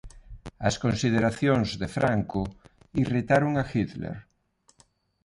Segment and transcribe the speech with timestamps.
[0.69, 2.41] As consideracións de Franco
[3.03, 4.17] irritaron a Hitler.